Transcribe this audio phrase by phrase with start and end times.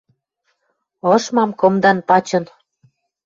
[1.13, 2.45] Ышмам кымдан пачын.